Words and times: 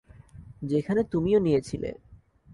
যেখানে 0.61 1.01
তুমিও 1.03 1.39
নিয়েছিলে। 1.39 1.89